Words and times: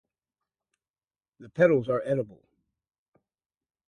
The 1.39 1.49
petals 1.49 1.87
are 1.87 2.01
edible. 2.03 2.41